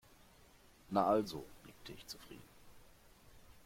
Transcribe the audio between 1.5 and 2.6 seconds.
nickte ich zufrieden.